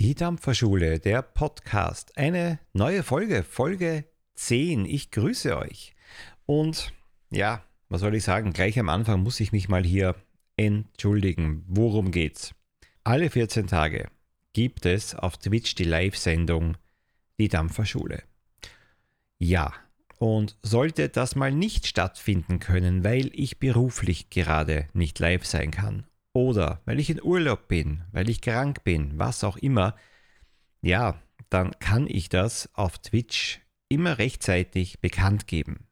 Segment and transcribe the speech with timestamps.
[0.00, 2.16] Die Dampferschule, der Podcast.
[2.16, 4.86] Eine neue Folge, Folge 10.
[4.86, 5.94] Ich grüße euch.
[6.46, 6.94] Und
[7.30, 8.54] ja, was soll ich sagen?
[8.54, 10.14] Gleich am Anfang muss ich mich mal hier
[10.56, 11.66] entschuldigen.
[11.68, 12.54] Worum geht's?
[13.04, 14.08] Alle 14 Tage
[14.54, 16.78] gibt es auf Twitch die Live-Sendung
[17.38, 18.22] Die Dampferschule.
[19.38, 19.74] Ja,
[20.16, 26.06] und sollte das mal nicht stattfinden können, weil ich beruflich gerade nicht live sein kann
[26.32, 29.94] oder weil ich in Urlaub bin, weil ich krank bin, was auch immer,
[30.82, 35.86] ja, dann kann ich das auf Twitch immer rechtzeitig bekannt geben.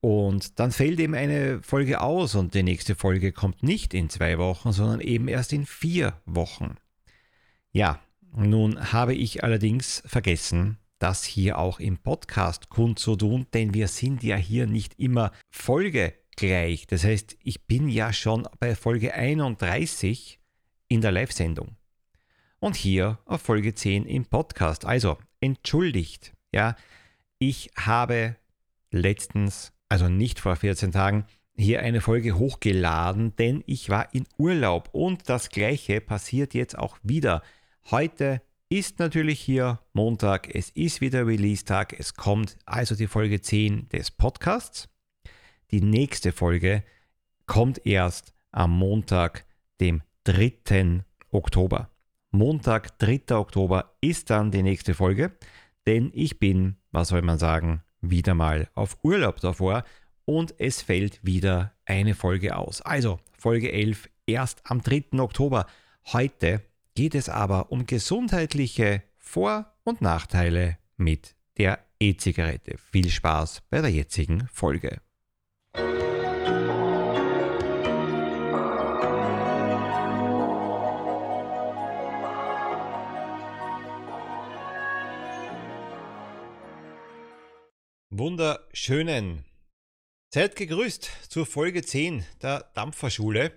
[0.00, 4.38] Und dann fällt eben eine Folge aus und die nächste Folge kommt nicht in zwei
[4.38, 6.76] Wochen, sondern eben erst in vier Wochen.
[7.70, 8.00] Ja,
[8.34, 14.36] nun habe ich allerdings vergessen, das hier auch im Podcast kundzutun, denn wir sind ja
[14.36, 16.86] hier nicht immer Folge gleich.
[16.86, 20.40] Das heißt, ich bin ja schon bei Folge 31
[20.88, 21.76] in der Live-Sendung.
[22.58, 24.84] Und hier auf Folge 10 im Podcast.
[24.84, 26.76] Also, entschuldigt, ja,
[27.38, 28.36] ich habe
[28.90, 34.88] letztens, also nicht vor 14 Tagen, hier eine Folge hochgeladen, denn ich war in Urlaub
[34.92, 37.42] und das gleiche passiert jetzt auch wieder.
[37.90, 43.88] Heute ist natürlich hier Montag, es ist wieder Release-Tag, es kommt also die Folge 10
[43.90, 44.89] des Podcasts.
[45.70, 46.82] Die nächste Folge
[47.46, 49.44] kommt erst am Montag,
[49.80, 51.04] dem 3.
[51.30, 51.90] Oktober.
[52.32, 53.36] Montag, 3.
[53.36, 55.32] Oktober ist dann die nächste Folge,
[55.86, 59.84] denn ich bin, was soll man sagen, wieder mal auf Urlaub davor
[60.24, 62.82] und es fällt wieder eine Folge aus.
[62.82, 65.20] Also Folge 11 erst am 3.
[65.20, 65.66] Oktober.
[66.12, 66.62] Heute
[66.94, 72.76] geht es aber um gesundheitliche Vor- und Nachteile mit der E-Zigarette.
[72.78, 75.00] Viel Spaß bei der jetzigen Folge.
[88.12, 89.44] Wunderschönen.
[90.34, 93.56] Seid gegrüßt zur Folge 10 der Dampferschule.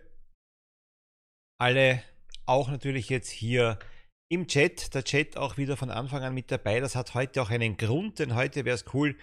[1.60, 2.04] Alle
[2.46, 3.80] auch natürlich jetzt hier
[4.30, 4.94] im Chat.
[4.94, 6.80] Der Chat auch wieder von Anfang an mit dabei.
[6.80, 9.18] Das hat heute auch einen Grund, denn heute wäre es cool,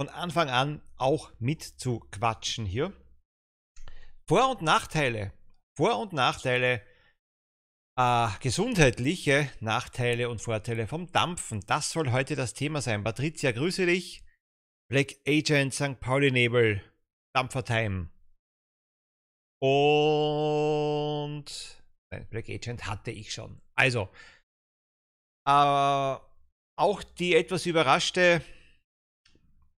[0.00, 2.92] von Anfang an auch mit zu quatschen hier.
[4.28, 5.32] Vor- und Nachteile.
[5.76, 6.80] Vor- und Nachteile,
[7.98, 11.64] äh, gesundheitliche Nachteile und Vorteile vom Dampfen.
[11.66, 13.02] Das soll heute das Thema sein.
[13.02, 14.22] Patricia, grüße dich.
[14.88, 15.98] Black Agent St.
[15.98, 16.80] Pauli Nebel,
[17.34, 18.08] Dampfer Time.
[19.60, 21.44] Und
[22.12, 23.60] nein, Black Agent hatte ich schon.
[23.74, 24.08] Also,
[25.48, 26.16] äh,
[26.78, 28.42] auch die etwas überraschte,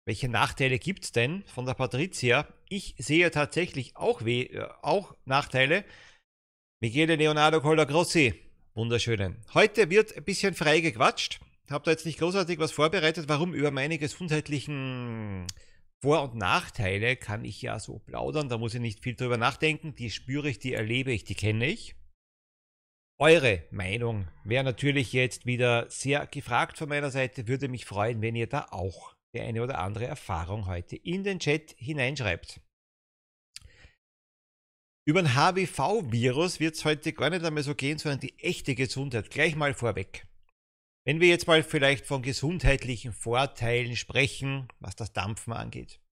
[0.06, 2.46] welche Nachteile gibt es denn von der Patricia?
[2.68, 5.84] Ich sehe tatsächlich auch, äh, auch Nachteile.
[6.82, 8.34] Michele Leonardo Colagrossi,
[8.74, 9.42] wunderschönen.
[9.54, 11.40] Heute wird ein bisschen frei gequatscht
[11.70, 13.28] habe da jetzt nicht großartig was vorbereitet.
[13.28, 13.54] Warum?
[13.54, 15.46] Über meine gesundheitlichen
[16.00, 18.48] Vor- und Nachteile kann ich ja so plaudern.
[18.48, 19.94] Da muss ich nicht viel drüber nachdenken.
[19.94, 21.96] Die spüre ich, die erlebe ich, die kenne ich.
[23.20, 27.48] Eure Meinung wäre natürlich jetzt wieder sehr gefragt von meiner Seite.
[27.48, 31.40] Würde mich freuen, wenn ihr da auch die eine oder andere Erfahrung heute in den
[31.40, 32.60] Chat hineinschreibt.
[35.04, 39.30] Über ein HWV-Virus wird es heute gar nicht einmal so gehen, sondern die echte Gesundheit.
[39.30, 40.26] Gleich mal vorweg.
[41.08, 46.02] Wenn wir jetzt mal vielleicht von gesundheitlichen Vorteilen sprechen, was das Dampfen angeht.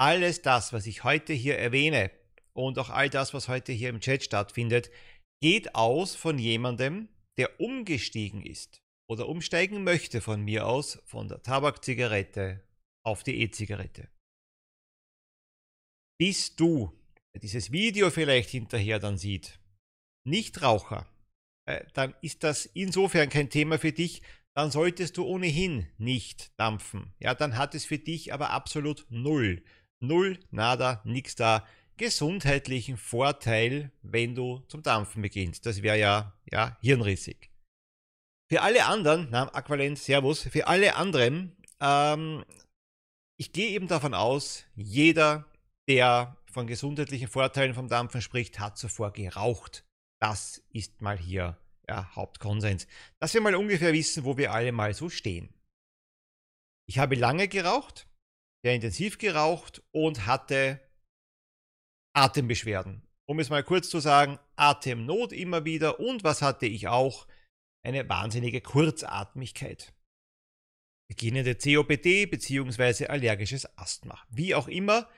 [0.00, 2.10] Alles das, was ich heute hier erwähne
[2.54, 4.90] und auch all das, was heute hier im Chat stattfindet,
[5.42, 11.42] geht aus von jemandem, der umgestiegen ist oder umsteigen möchte von mir aus von der
[11.42, 12.66] Tabakzigarette
[13.04, 14.08] auf die E-Zigarette.
[16.18, 16.98] Bist du,
[17.34, 19.60] der dieses Video vielleicht hinterher dann sieht,
[20.26, 21.11] Nichtraucher, äh,
[21.94, 24.22] dann ist das insofern kein Thema für dich,
[24.54, 27.14] dann solltest du ohnehin nicht dampfen.
[27.18, 29.62] Ja, dann hat es für dich aber absolut null.
[30.00, 31.66] Null, nada, nix da.
[31.96, 35.64] Gesundheitlichen Vorteil, wenn du zum Dampfen beginnst.
[35.66, 37.50] Das wäre ja, ja, hirnrissig.
[38.50, 42.44] Für alle anderen, na, Aqualent, Servus, für alle anderen, ähm,
[43.38, 45.46] ich gehe eben davon aus, jeder,
[45.88, 49.84] der von gesundheitlichen Vorteilen vom Dampfen spricht, hat zuvor geraucht.
[50.20, 51.56] Das ist mal hier
[51.92, 52.86] ja, Hauptkonsens.
[53.20, 55.52] Dass wir mal ungefähr wissen, wo wir alle mal so stehen.
[56.88, 58.08] Ich habe lange geraucht,
[58.64, 60.80] sehr intensiv geraucht und hatte
[62.14, 63.02] Atembeschwerden.
[63.28, 67.26] Um es mal kurz zu sagen, Atemnot immer wieder und was hatte ich auch?
[67.84, 69.94] Eine wahnsinnige Kurzatmigkeit.
[71.08, 73.06] Beginnende COPD bzw.
[73.08, 74.18] allergisches Asthma.
[74.30, 75.08] Wie auch immer,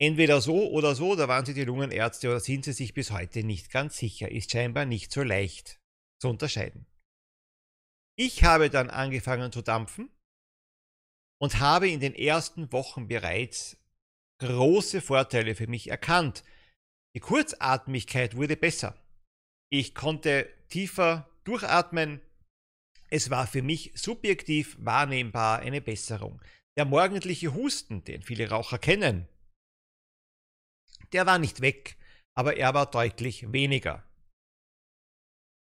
[0.00, 3.44] Entweder so oder so, da waren sie die Lungenärzte oder sind sie sich bis heute
[3.44, 4.28] nicht ganz sicher.
[4.30, 5.78] Ist scheinbar nicht so leicht
[6.24, 6.86] zu unterscheiden.
[8.16, 10.08] Ich habe dann angefangen zu dampfen
[11.38, 13.76] und habe in den ersten Wochen bereits
[14.40, 16.42] große Vorteile für mich erkannt.
[17.14, 18.96] Die Kurzatmigkeit wurde besser.
[19.70, 22.22] Ich konnte tiefer durchatmen.
[23.10, 26.40] Es war für mich subjektiv wahrnehmbar eine Besserung.
[26.78, 29.28] Der morgendliche Husten, den viele Raucher kennen,
[31.12, 31.98] der war nicht weg,
[32.34, 34.02] aber er war deutlich weniger.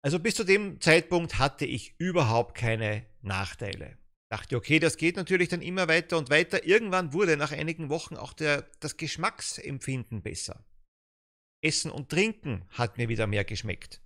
[0.05, 3.99] Also bis zu dem Zeitpunkt hatte ich überhaupt keine Nachteile.
[4.31, 6.65] Dachte, okay, das geht natürlich dann immer weiter und weiter.
[6.65, 10.65] Irgendwann wurde nach einigen Wochen auch der, das Geschmacksempfinden besser.
[11.63, 14.01] Essen und Trinken hat mir wieder mehr geschmeckt.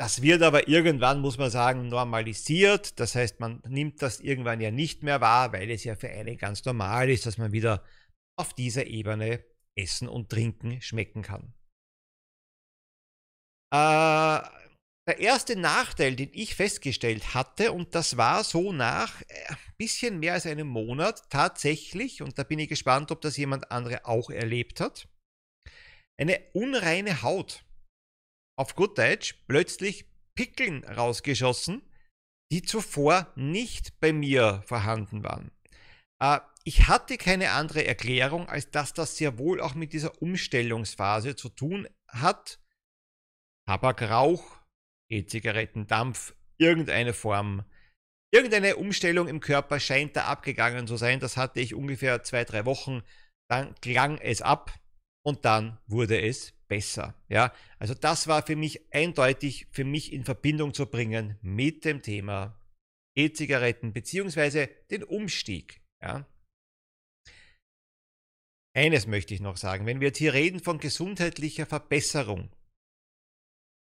[0.00, 3.00] Das wird aber irgendwann, muss man sagen, normalisiert.
[3.00, 6.38] Das heißt, man nimmt das irgendwann ja nicht mehr wahr, weil es ja für einen
[6.38, 7.84] ganz normal ist, dass man wieder
[8.36, 9.44] auf dieser Ebene
[9.74, 11.52] essen und trinken schmecken kann.
[13.72, 14.57] Äh,
[15.08, 20.18] der erste Nachteil, den ich festgestellt hatte, und das war so nach ein äh, bisschen
[20.18, 24.28] mehr als einem Monat tatsächlich, und da bin ich gespannt, ob das jemand andere auch
[24.28, 25.08] erlebt hat,
[26.20, 27.64] eine unreine Haut
[28.58, 31.80] auf gut Deutsch plötzlich Pickeln rausgeschossen,
[32.52, 35.50] die zuvor nicht bei mir vorhanden waren.
[36.22, 41.34] Äh, ich hatte keine andere Erklärung, als dass das sehr wohl auch mit dieser Umstellungsphase
[41.34, 42.60] zu tun hat.
[43.66, 44.57] Tabakrauch,
[45.10, 47.64] E-Zigarettendampf, irgendeine Form.
[48.30, 51.20] Irgendeine Umstellung im Körper scheint da abgegangen zu sein.
[51.20, 53.02] Das hatte ich ungefähr zwei, drei Wochen.
[53.48, 54.78] Dann klang es ab
[55.24, 57.14] und dann wurde es besser.
[57.28, 62.02] Ja, also das war für mich eindeutig für mich in Verbindung zu bringen mit dem
[62.02, 62.58] Thema
[63.16, 65.80] E-Zigaretten beziehungsweise den Umstieg.
[66.02, 66.26] Ja.
[68.76, 72.50] Eines möchte ich noch sagen, wenn wir jetzt hier reden von gesundheitlicher Verbesserung,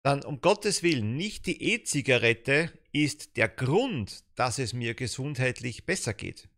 [0.05, 6.13] dann um Gottes Willen, nicht die E-Zigarette ist der Grund, dass es mir gesundheitlich besser
[6.13, 6.49] geht.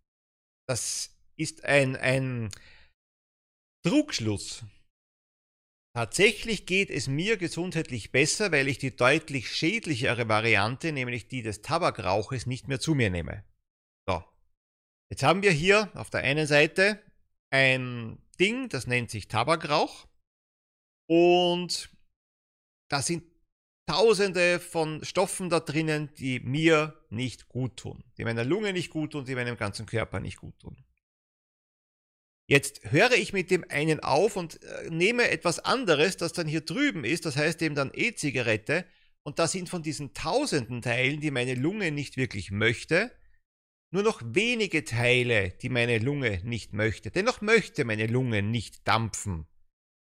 [0.68, 2.52] Das ist ein, ein
[3.86, 4.64] Trugschluss.
[5.96, 11.62] Tatsächlich geht es mir gesundheitlich besser, weil ich die deutlich schädlichere Variante, nämlich die des
[11.62, 13.44] Tabakrauches, nicht mehr zu mir nehme.
[14.08, 14.24] So.
[15.12, 17.02] Jetzt haben wir hier auf der einen Seite
[17.52, 20.08] ein Ding, das nennt sich Tabakrauch.
[21.10, 21.90] Und
[22.90, 23.29] da sind
[23.90, 28.04] tausende von Stoffen da drinnen, die mir nicht gut tun.
[28.20, 30.78] Die meiner Lunge nicht gut tun, die meinem ganzen Körper nicht gut tun.
[32.46, 36.62] Jetzt höre ich mit dem einen auf und äh, nehme etwas anderes, das dann hier
[36.62, 38.86] drüben ist, das heißt eben dann E-Zigarette.
[39.24, 43.12] Und da sind von diesen tausenden Teilen, die meine Lunge nicht wirklich möchte,
[43.90, 47.10] nur noch wenige Teile, die meine Lunge nicht möchte.
[47.10, 49.48] Dennoch möchte meine Lunge nicht dampfen.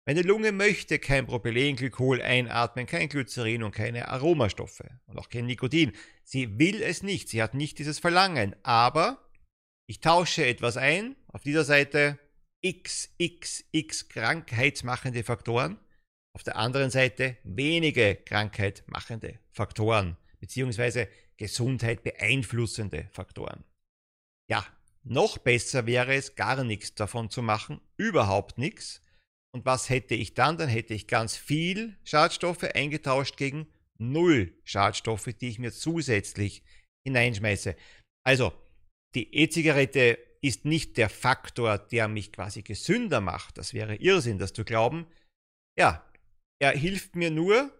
[0.05, 5.93] Meine Lunge möchte kein Propylenglykol einatmen, kein Glycerin und keine Aromastoffe und auch kein Nikotin.
[6.25, 8.53] Sie will es nicht, sie hat nicht dieses Verlangen.
[8.63, 9.29] Aber
[9.87, 12.19] ich tausche etwas ein, auf dieser Seite
[12.65, 15.79] XXX krankheitsmachende Faktoren,
[16.33, 21.07] auf der anderen Seite wenige krankheitmachende Faktoren, beziehungsweise
[21.37, 23.63] Gesundheit beeinflussende Faktoren.
[24.49, 24.65] Ja,
[25.03, 29.01] noch besser wäre es, gar nichts davon zu machen, überhaupt nichts.
[29.53, 30.57] Und was hätte ich dann?
[30.57, 33.67] Dann hätte ich ganz viel Schadstoffe eingetauscht gegen
[33.97, 36.63] null Schadstoffe, die ich mir zusätzlich
[37.05, 37.75] hineinschmeiße.
[38.25, 38.53] Also,
[39.15, 43.57] die E-Zigarette ist nicht der Faktor, der mich quasi gesünder macht.
[43.57, 45.05] Das wäre Irrsinn, das zu glauben.
[45.77, 46.03] Ja,
[46.59, 47.71] er hilft mir nur,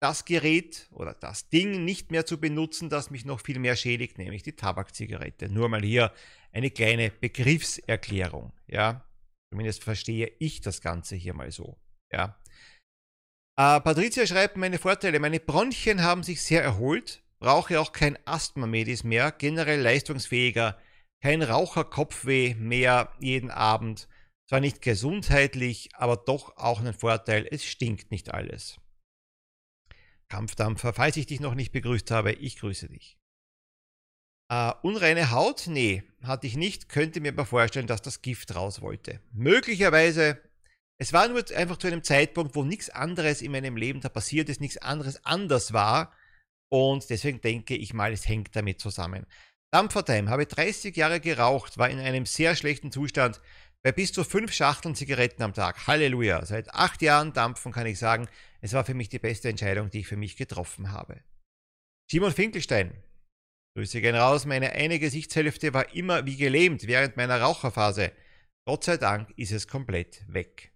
[0.00, 4.18] das Gerät oder das Ding nicht mehr zu benutzen, das mich noch viel mehr schädigt,
[4.18, 5.48] nämlich die Tabakzigarette.
[5.48, 6.12] Nur mal hier
[6.52, 8.52] eine kleine Begriffserklärung.
[8.68, 9.07] Ja,
[9.50, 11.78] zumindest verstehe ich das Ganze hier mal so.
[12.12, 12.40] Ja.
[13.56, 15.20] Äh, Patricia schreibt meine Vorteile.
[15.20, 20.78] Meine Bronchien haben sich sehr erholt, brauche auch kein Asthma-Medis mehr, generell leistungsfähiger
[21.20, 24.08] kein Raucherkopfweh mehr jeden Abend.
[24.48, 28.80] Zwar nicht gesundheitlich, aber doch auch ein Vorteil, es stinkt nicht alles.
[30.28, 33.17] Kampfdampfer, falls ich dich noch nicht begrüßt habe, ich grüße dich.
[34.50, 35.66] Uh, unreine Haut?
[35.66, 39.20] Nee, hatte ich nicht, könnte mir aber vorstellen, dass das Gift raus wollte.
[39.32, 40.38] Möglicherweise,
[40.98, 44.48] es war nur einfach zu einem Zeitpunkt, wo nichts anderes in meinem Leben da passiert
[44.48, 46.12] ist, nichts anderes anders war.
[46.70, 49.26] Und deswegen denke ich mal, es hängt damit zusammen.
[49.70, 53.42] Dampfertime, habe 30 Jahre geraucht, war in einem sehr schlechten Zustand
[53.82, 55.86] bei bis zu fünf Schachteln Zigaretten am Tag.
[55.86, 56.44] Halleluja.
[56.46, 58.28] Seit acht Jahren Dampfen kann ich sagen,
[58.60, 61.20] es war für mich die beste Entscheidung, die ich für mich getroffen habe.
[62.10, 62.92] Simon Finkelstein.
[63.76, 64.46] Grüße gehen raus.
[64.46, 68.12] Meine eine Gesichtshälfte war immer wie gelähmt während meiner Raucherphase.
[68.66, 70.72] Gott sei Dank ist es komplett weg.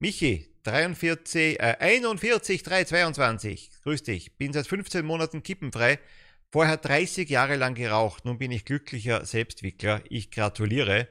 [0.00, 3.70] Michi, 43, äh, 41, 322.
[3.82, 4.36] Grüß dich.
[4.36, 5.98] Bin seit 15 Monaten kippenfrei
[6.50, 10.00] Vorher 30 Jahre lang geraucht, nun bin ich glücklicher Selbstwickler.
[10.08, 11.06] Ich gratuliere.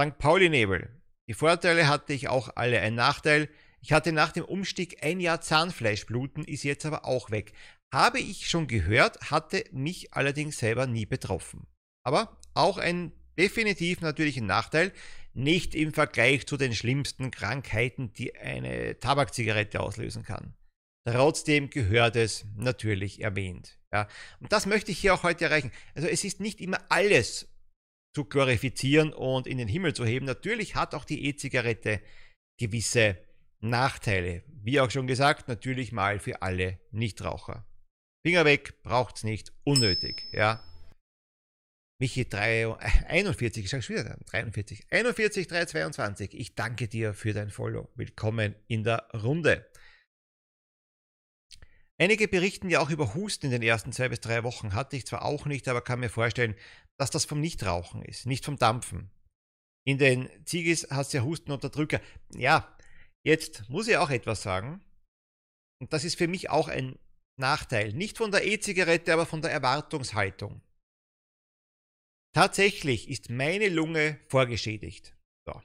[0.00, 0.18] St.
[0.18, 0.90] Pauli-Nebel.
[1.28, 2.80] Die Vorteile hatte ich auch alle.
[2.80, 3.48] Ein Nachteil,
[3.80, 7.52] ich hatte nach dem Umstieg ein Jahr Zahnfleischbluten, ist jetzt aber auch weg.
[7.94, 11.68] Habe ich schon gehört, hatte mich allerdings selber nie betroffen.
[12.02, 14.92] Aber auch ein definitiv natürlich ein Nachteil,
[15.32, 20.54] nicht im Vergleich zu den schlimmsten Krankheiten, die eine Tabakzigarette auslösen kann.
[21.06, 23.78] Trotzdem gehört es natürlich erwähnt.
[23.92, 24.08] Ja.
[24.40, 25.70] Und das möchte ich hier auch heute erreichen.
[25.94, 27.48] Also es ist nicht immer alles
[28.12, 30.26] zu glorifizieren und in den Himmel zu heben.
[30.26, 32.00] Natürlich hat auch die E-Zigarette
[32.58, 33.18] gewisse
[33.60, 34.42] Nachteile.
[34.48, 37.64] Wie auch schon gesagt, natürlich mal für alle Nichtraucher.
[38.26, 40.64] Finger weg, braucht's nicht, unnötig, ja.
[42.00, 42.74] Michi 3,
[43.06, 46.32] 41, ich schon wieder 43, 41, 322.
[46.32, 47.90] Ich danke dir für dein Follow.
[47.96, 49.70] Willkommen in der Runde.
[51.98, 54.72] Einige berichten ja auch über Husten in den ersten zwei bis drei Wochen.
[54.72, 56.54] Hatte ich zwar auch nicht, aber kann mir vorstellen,
[56.98, 59.10] dass das vom Nichtrauchen ist, nicht vom Dampfen.
[59.86, 62.00] In den Ziegis hast du ja Hustenunterdrücker.
[62.34, 62.74] Ja,
[63.22, 64.82] jetzt muss ich auch etwas sagen.
[65.78, 66.98] Und das ist für mich auch ein
[67.36, 67.92] Nachteil.
[67.92, 70.60] Nicht von der E-Zigarette, aber von der Erwartungshaltung.
[72.34, 75.16] Tatsächlich ist meine Lunge vorgeschädigt.
[75.46, 75.60] So.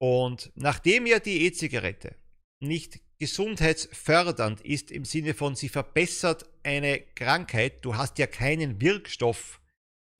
[0.00, 2.16] Und nachdem ja die E-Zigarette
[2.60, 9.60] nicht gesundheitsfördernd ist im Sinne von, sie verbessert eine Krankheit, du hast ja keinen Wirkstoff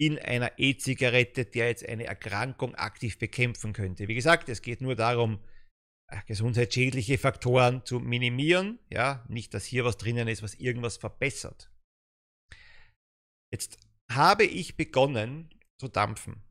[0.01, 4.09] in einer E-Zigarette, der jetzt eine Erkrankung aktiv bekämpfen könnte.
[4.09, 5.41] Wie gesagt, es geht nur darum,
[6.27, 11.71] gesundheitsschädliche Faktoren zu minimieren, ja, nicht, dass hier was drinnen ist, was irgendwas verbessert.
[13.53, 13.79] Jetzt
[14.11, 15.51] habe ich begonnen,
[15.81, 16.43] zu dampfen.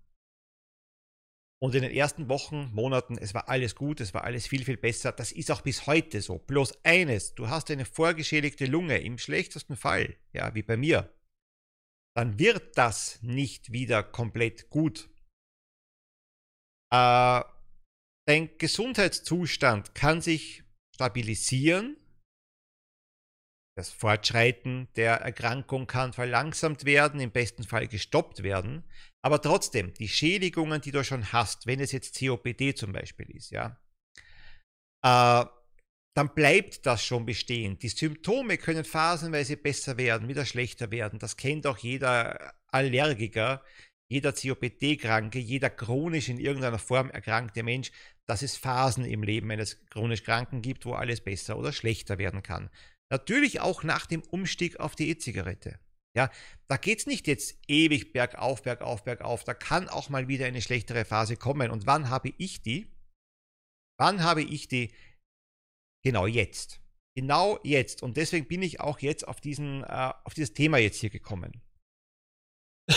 [1.59, 4.77] Und in den ersten Wochen, Monaten, es war alles gut, es war alles viel, viel
[4.77, 5.11] besser.
[5.11, 6.37] Das ist auch bis heute so.
[6.37, 11.11] Bloß eines, du hast eine vorgeschädigte Lunge, im schlechtesten Fall, ja, wie bei mir,
[12.15, 15.09] dann wird das nicht wieder komplett gut.
[16.93, 17.41] Äh,
[18.27, 21.97] dein Gesundheitszustand kann sich stabilisieren,
[23.77, 28.83] das Fortschreiten der Erkrankung kann verlangsamt werden, im besten Fall gestoppt werden.
[29.21, 33.51] Aber trotzdem, die Schädigungen, die du schon hast, wenn es jetzt COPD zum Beispiel ist,
[33.51, 33.79] ja,
[35.03, 35.45] äh,
[36.15, 37.77] dann bleibt das schon bestehen.
[37.77, 41.19] Die Symptome können phasenweise besser werden, wieder schlechter werden.
[41.19, 43.63] Das kennt auch jeder Allergiker,
[44.09, 47.91] jeder COPD-Kranke, jeder chronisch in irgendeiner Form erkrankte Mensch,
[48.27, 52.43] dass es Phasen im Leben eines chronisch Kranken gibt, wo alles besser oder schlechter werden
[52.43, 52.69] kann.
[53.09, 55.79] Natürlich auch nach dem Umstieg auf die E-Zigarette.
[56.15, 56.31] Ja,
[56.67, 59.43] da geht es nicht jetzt ewig bergauf, bergauf, bergauf.
[59.43, 61.69] Da kann auch mal wieder eine schlechtere Phase kommen.
[61.69, 62.91] Und wann habe ich die?
[63.99, 64.93] Wann habe ich die?
[66.03, 66.81] Genau jetzt.
[67.15, 68.03] Genau jetzt.
[68.03, 71.61] Und deswegen bin ich auch jetzt auf, diesen, äh, auf dieses Thema jetzt hier gekommen.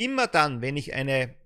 [0.00, 1.39] Immer dann, wenn ich eine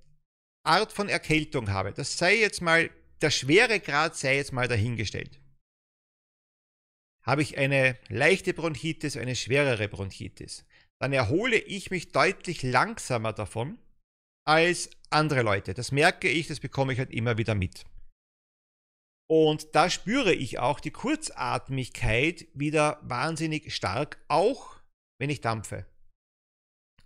[0.64, 2.90] Art von Erkältung habe, das sei jetzt mal,
[3.21, 5.40] der Schweregrad sei jetzt mal dahingestellt
[7.25, 10.64] habe ich eine leichte Bronchitis, eine schwerere Bronchitis,
[11.00, 13.78] dann erhole ich mich deutlich langsamer davon
[14.47, 15.75] als andere Leute.
[15.75, 17.85] Das merke ich, das bekomme ich halt immer wieder mit.
[19.26, 24.76] Und da spüre ich auch die Kurzatmigkeit wieder wahnsinnig stark, auch
[25.18, 25.87] wenn ich dampfe.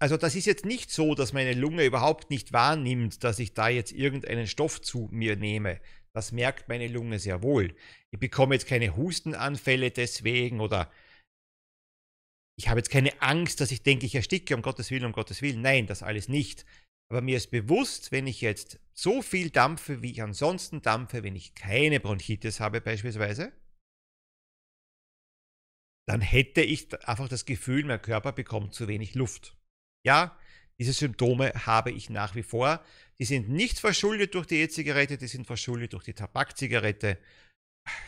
[0.01, 3.69] Also das ist jetzt nicht so, dass meine Lunge überhaupt nicht wahrnimmt, dass ich da
[3.69, 5.81] jetzt irgendeinen Stoff zu mir nehme.
[6.13, 7.75] Das merkt meine Lunge sehr wohl.
[8.11, 10.91] Ich bekomme jetzt keine Hustenanfälle deswegen oder
[12.57, 15.43] ich habe jetzt keine Angst, dass ich denke, ich ersticke, um Gottes Willen, um Gottes
[15.43, 15.63] Willen.
[15.63, 16.65] Nein, das alles nicht.
[17.11, 21.37] Aber mir ist bewusst, wenn ich jetzt so viel dampfe, wie ich ansonsten dampfe, wenn
[21.37, 23.53] ich keine Bronchitis habe beispielsweise,
[26.09, 29.58] dann hätte ich einfach das Gefühl, mein Körper bekommt zu wenig Luft.
[30.09, 30.35] Ja,
[30.79, 32.83] diese Symptome habe ich nach wie vor.
[33.19, 37.19] Die sind nicht verschuldet durch die E-Zigarette, die sind verschuldet durch die Tabakzigarette.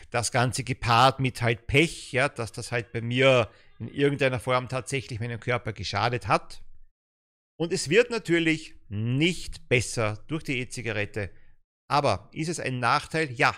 [0.09, 4.67] Das Ganze gepaart mit halt Pech, ja, dass das halt bei mir in irgendeiner Form
[4.67, 6.63] tatsächlich meinem Körper geschadet hat.
[7.59, 11.29] Und es wird natürlich nicht besser durch die E-Zigarette.
[11.87, 13.31] Aber ist es ein Nachteil?
[13.31, 13.55] Ja.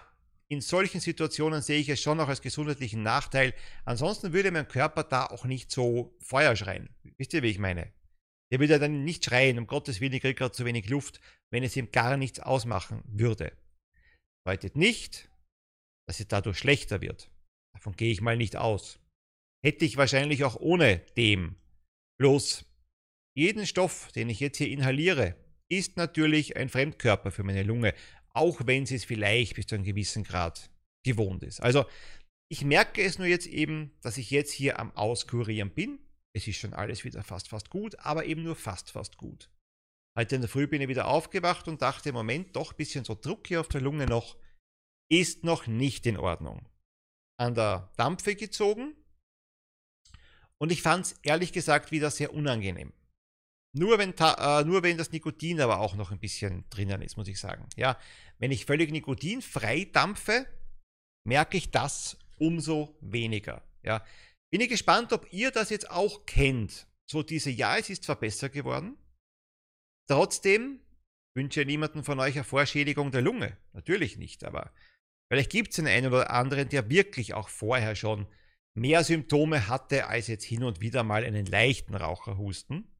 [0.50, 3.53] In solchen Situationen sehe ich es schon noch als gesundheitlichen Nachteil.
[3.85, 6.89] Ansonsten würde mein Körper da auch nicht so Feuer schreien.
[7.17, 7.93] Wisst ihr, wie ich meine?
[8.53, 11.19] Der würde dann nicht schreien, um Gottes Willen, ich kriege gerade zu wenig Luft,
[11.50, 13.51] wenn es ihm gar nichts ausmachen würde.
[14.45, 15.27] Bedeutet nicht,
[16.07, 17.31] dass es dadurch schlechter wird.
[17.74, 19.00] Davon gehe ich mal nicht aus.
[19.65, 21.55] Hätte ich wahrscheinlich auch ohne dem.
[22.19, 22.63] Bloß
[23.36, 25.36] jeden Stoff, den ich jetzt hier inhaliere,
[25.67, 27.95] ist natürlich ein Fremdkörper für meine Lunge,
[28.36, 30.69] auch wenn sie es vielleicht bis zu einem gewissen Grad
[31.03, 31.60] gewohnt ist.
[31.60, 31.86] Also
[32.51, 35.98] ich merke es nur jetzt eben, dass ich jetzt hier am Auskurieren bin
[36.35, 39.49] es ist schon alles wieder fast, fast gut, aber eben nur fast, fast gut.
[40.17, 43.15] Heute in der Früh bin ich wieder aufgewacht und dachte, Moment, doch ein bisschen so
[43.15, 44.37] Druck hier auf der Lunge noch,
[45.11, 46.67] ist noch nicht in Ordnung.
[47.39, 48.95] An der Dampfe gezogen
[50.59, 52.93] und ich fand es ehrlich gesagt wieder sehr unangenehm.
[53.75, 57.27] Nur wenn, äh, nur wenn das Nikotin aber auch noch ein bisschen drinnen ist, muss
[57.27, 57.67] ich sagen.
[57.75, 57.97] Ja,
[58.37, 60.47] wenn ich völlig nikotinfrei dampfe,
[61.27, 63.63] merke ich das umso weniger.
[63.81, 64.05] Ja,
[64.53, 66.86] bin ich gespannt, ob ihr das jetzt auch kennt.
[67.10, 68.95] So diese, ja, es ist zwar besser geworden,
[70.07, 70.79] trotzdem
[71.36, 73.57] wünsche ich niemanden von euch eine Vorschädigung der Lunge.
[73.72, 74.72] Natürlich nicht, aber
[75.27, 78.27] vielleicht gibt es einen oder anderen, der wirklich auch vorher schon
[78.75, 82.95] mehr Symptome hatte als jetzt hin und wieder mal einen leichten Raucherhusten.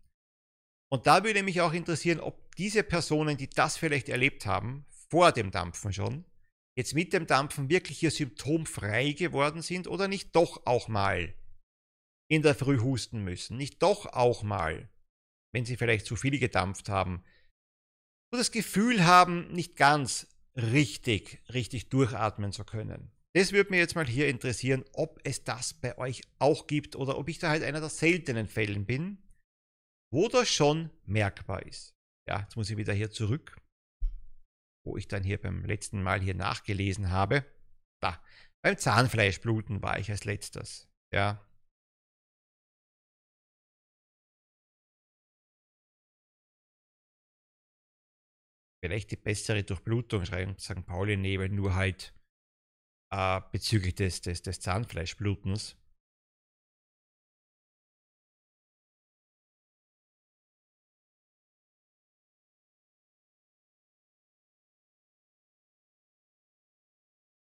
[0.89, 5.31] Und da würde mich auch interessieren, ob diese Personen, die das vielleicht erlebt haben, vor
[5.31, 6.25] dem Dampfen schon,
[6.75, 11.36] jetzt mit dem Dampfen wirklich hier symptomfrei geworden sind oder nicht doch auch mal
[12.33, 14.89] in der Früh husten müssen, nicht doch auch mal,
[15.53, 17.23] wenn sie vielleicht zu viel gedampft haben,
[18.31, 23.11] so das Gefühl haben, nicht ganz richtig, richtig durchatmen zu können.
[23.35, 27.17] Das würde mich jetzt mal hier interessieren, ob es das bei euch auch gibt oder
[27.17, 29.17] ob ich da halt einer der seltenen Fällen bin,
[30.11, 31.95] wo das schon merkbar ist.
[32.29, 33.59] Ja, jetzt muss ich wieder hier zurück,
[34.85, 37.43] wo ich dann hier beim letzten Mal hier nachgelesen habe.
[38.01, 38.21] Da,
[38.63, 40.87] beim Zahnfleischbluten war ich als letztes.
[41.11, 41.43] Ja.
[48.83, 50.85] Vielleicht die bessere Durchblutung, schreibt St.
[50.85, 52.13] Pauli-Nebel, nur halt
[53.13, 55.77] äh, bezüglich des, des, des Zahnfleischblutens.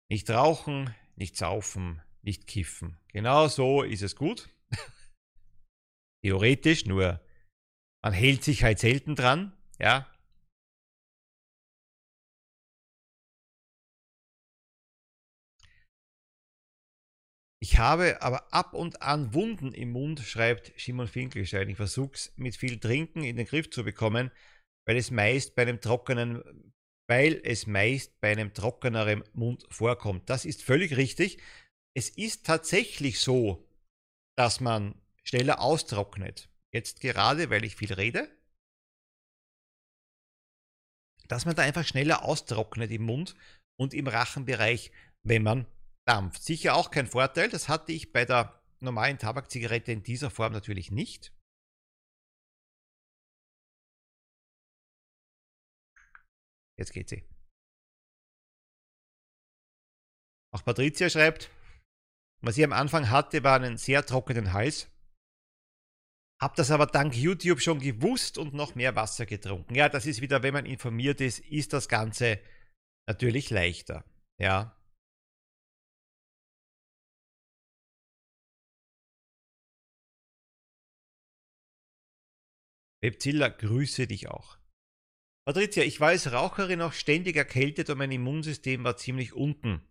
[0.08, 3.00] Nicht rauchen, nicht saufen, nicht kiffen.
[3.08, 4.48] Genau so ist es gut.
[6.24, 7.20] Theoretisch, nur
[8.00, 9.52] man hält sich halt selten dran.
[9.80, 10.11] Ja.
[17.72, 21.70] Ich habe aber ab und an Wunden im Mund, schreibt Simon Finkelstein.
[21.70, 24.30] Ich versuche es mit viel Trinken in den Griff zu bekommen,
[24.86, 26.74] weil es meist bei einem trockenen
[27.08, 30.28] weil es meist bei einem trockeneren Mund vorkommt.
[30.28, 31.38] Das ist völlig richtig.
[31.96, 33.66] Es ist tatsächlich so,
[34.36, 36.50] dass man schneller austrocknet.
[36.74, 38.30] Jetzt gerade, weil ich viel rede,
[41.26, 43.34] dass man da einfach schneller austrocknet im Mund
[43.80, 45.66] und im Rachenbereich, wenn man
[46.06, 46.42] dampft.
[46.42, 50.90] Sicher auch kein Vorteil, das hatte ich bei der normalen Tabakzigarette in dieser Form natürlich
[50.90, 51.32] nicht.
[56.78, 57.24] Jetzt geht sie.
[60.52, 61.50] Auch Patricia schreibt,
[62.42, 64.88] was ich am Anfang hatte, war einen sehr trockenen Hals.
[66.40, 69.76] Hab das aber dank YouTube schon gewusst und noch mehr Wasser getrunken.
[69.76, 72.40] Ja, das ist wieder, wenn man informiert ist, ist das Ganze
[73.08, 74.04] natürlich leichter.
[74.38, 74.76] Ja.
[83.02, 84.58] Webzilla, grüße dich auch.
[85.44, 89.82] Patricia, ich war als Raucherin auch ständig erkältet und mein Immunsystem war ziemlich unten.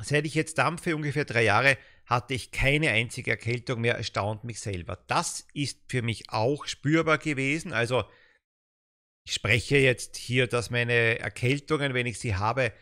[0.00, 4.60] Seit ich jetzt dampfe, ungefähr drei Jahre, hatte ich keine einzige Erkältung mehr, erstaunt mich
[4.60, 5.04] selber.
[5.06, 7.72] Das ist für mich auch spürbar gewesen.
[7.72, 8.04] Also
[9.26, 12.72] ich spreche jetzt hier, dass meine Erkältungen, wenn ich sie habe,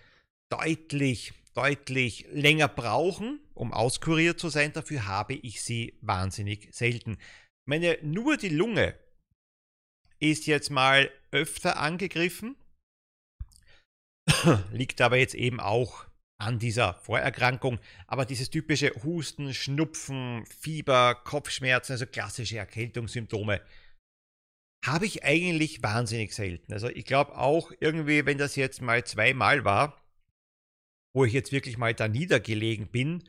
[0.51, 4.73] deutlich, deutlich länger brauchen, um auskuriert zu sein.
[4.73, 7.19] Dafür habe ich sie wahnsinnig selten.
[7.67, 8.99] Meine nur die Lunge
[10.21, 12.57] ist jetzt mal öfter angegriffen,
[14.73, 16.07] liegt aber jetzt eben auch
[16.39, 17.79] an dieser Vorerkrankung.
[18.07, 23.61] Aber dieses typische Husten, Schnupfen, Fieber, Kopfschmerzen, also klassische Erkältungssymptome,
[24.85, 26.73] habe ich eigentlich wahnsinnig selten.
[26.73, 30.03] Also ich glaube auch irgendwie, wenn das jetzt mal zweimal war,
[31.15, 33.29] wo ich jetzt wirklich mal da niedergelegen bin,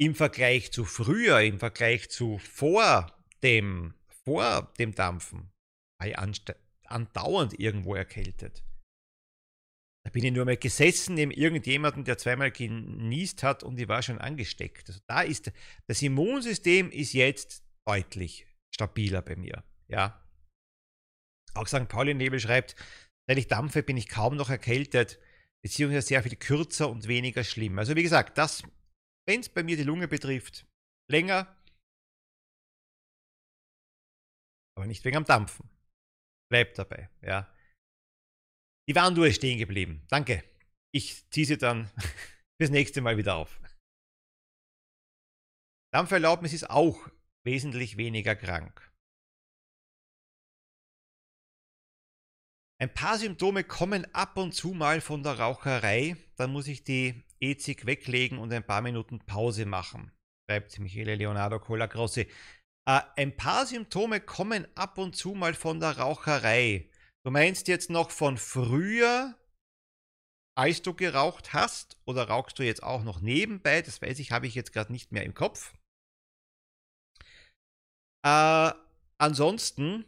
[0.00, 5.50] im Vergleich zu früher, im Vergleich zu vor dem, vor dem Dampfen,
[6.00, 6.16] war ich
[6.86, 8.64] andauernd irgendwo erkältet.
[10.04, 14.02] Da bin ich nur mal gesessen neben irgendjemandem, der zweimal genießt hat und ich war
[14.02, 14.88] schon angesteckt.
[14.88, 15.52] Also da ist
[15.88, 19.62] das Immunsystem ist jetzt deutlich stabiler bei mir.
[19.88, 20.26] Ja.
[21.54, 21.88] Auch St.
[21.88, 22.76] Pauli Nebel schreibt,
[23.28, 25.18] seit ich dampfe, bin ich kaum noch erkältet,
[25.62, 27.78] beziehungsweise sehr viel kürzer und weniger schlimm.
[27.78, 28.62] Also wie gesagt, das,
[29.28, 30.66] wenn es bei mir die Lunge betrifft,
[31.10, 31.54] länger,
[34.78, 35.68] aber nicht wegen am Dampfen.
[36.50, 37.52] Bleibt dabei, ja.
[38.88, 40.04] Die Warntour ist stehen geblieben.
[40.08, 40.42] Danke.
[40.92, 41.88] Ich ziehe sie dann
[42.60, 43.60] fürs nächste Mal wieder auf.
[45.92, 47.08] Dampferlaubnis ist auch
[47.44, 48.90] wesentlich weniger krank.
[52.80, 56.16] Ein paar Symptome kommen ab und zu mal von der Raucherei.
[56.36, 60.10] Dann muss ich die E-Zig weglegen und ein paar Minuten Pause machen,
[60.48, 62.26] schreibt Michele Leonardo Colagrossi.
[62.88, 66.90] Äh, ein paar Symptome kommen ab und zu mal von der Raucherei.
[67.22, 69.36] Du meinst jetzt noch von früher,
[70.56, 73.82] als du geraucht hast, oder rauchst du jetzt auch noch nebenbei?
[73.82, 75.74] Das weiß ich, habe ich jetzt gerade nicht mehr im Kopf.
[78.24, 78.72] Äh,
[79.18, 80.04] ansonsten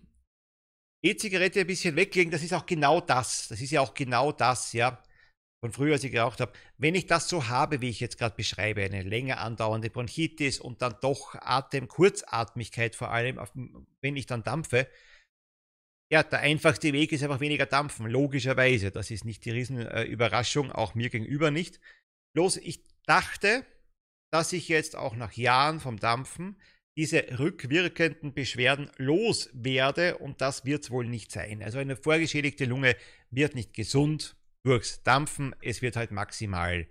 [1.05, 3.49] E-Zigarette ein bisschen weglegen, das ist auch genau das.
[3.49, 5.03] Das ist ja auch genau das, ja.
[5.63, 6.53] Von früher, als ich geraucht habe.
[6.77, 10.83] Wenn ich das so habe, wie ich jetzt gerade beschreibe, eine länger andauernde Bronchitis und
[10.83, 13.41] dann doch Atem, Kurzatmigkeit vor allem,
[14.01, 14.89] wenn ich dann dampfe,
[16.13, 18.91] ja, der einfachste Weg ist einfach weniger dampfen, logischerweise.
[18.91, 21.81] Das ist nicht die Riesenüberraschung, äh, auch mir gegenüber nicht.
[22.35, 23.65] Bloß ich dachte,
[24.33, 26.61] dass ich jetzt auch nach Jahren vom Dampfen
[26.99, 31.63] diese rückwirkenden Beschwerden loswerde und das wird es wohl nicht sein.
[31.63, 32.97] Also eine vorgeschädigte Lunge
[33.31, 36.87] wird nicht gesund durchs Dampfen, es wird halt maximal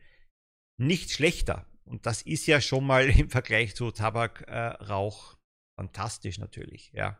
[0.80, 1.66] nicht schlechter.
[1.86, 5.38] Und das ist ja schon mal im Vergleich zu Tabakrauch äh,
[5.80, 7.18] fantastisch natürlich, ja.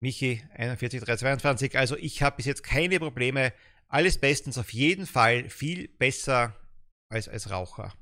[0.00, 3.52] Michi 41322, also ich habe bis jetzt keine Probleme,
[3.88, 6.54] alles bestens, auf jeden Fall viel besser
[7.10, 7.96] als als Raucher.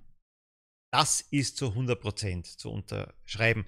[0.92, 3.66] Das ist zu 100% zu unterschreiben.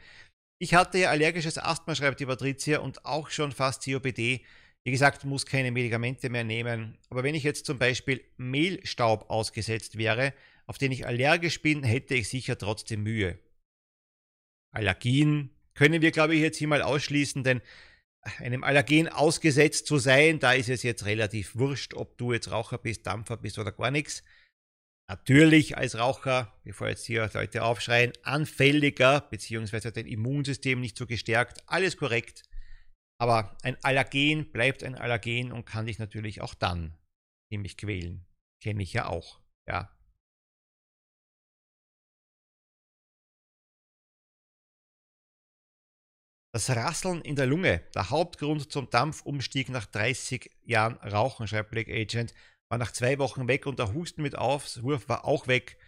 [0.60, 4.44] Ich hatte ja allergisches Asthma, schreibt die Patricia, und auch schon fast COPD.
[4.88, 6.96] Wie gesagt, muss keine Medikamente mehr nehmen.
[7.10, 10.32] Aber wenn ich jetzt zum Beispiel Mehlstaub ausgesetzt wäre,
[10.64, 13.38] auf den ich allergisch bin, hätte ich sicher trotzdem Mühe.
[14.74, 17.60] Allergien können wir, glaube ich, jetzt hier mal ausschließen, denn
[18.38, 22.78] einem Allergen ausgesetzt zu sein, da ist es jetzt relativ wurscht, ob du jetzt Raucher
[22.78, 24.24] bist, Dampfer bist oder gar nichts
[25.06, 31.58] natürlich als Raucher, bevor jetzt hier Leute aufschreien, anfälliger, beziehungsweise dein Immunsystem nicht so gestärkt.
[31.66, 32.47] Alles korrekt.
[33.20, 36.96] Aber ein Allergen bleibt ein Allergen und kann dich natürlich auch dann
[37.52, 38.24] ziemlich quälen.
[38.62, 39.40] Kenne ich ja auch.
[39.66, 39.94] Ja.
[46.54, 51.88] Das Rasseln in der Lunge, der Hauptgrund zum Dampfumstieg nach 30 Jahren Rauchen, schreibt Black
[51.88, 52.34] Agent
[52.70, 55.78] war nach zwei Wochen weg und der Husten mit Aufwurf war auch weg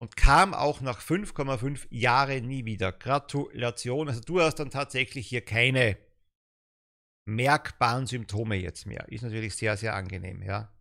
[0.00, 2.92] und kam auch nach 5,5 Jahren nie wieder.
[2.92, 4.08] Gratulation.
[4.08, 5.98] Also du hast dann tatsächlich hier keine
[7.28, 9.08] merkbaren Symptome jetzt mehr.
[9.08, 10.72] Ist natürlich sehr, sehr angenehm, ja.